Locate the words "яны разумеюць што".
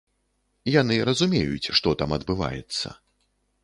0.75-1.87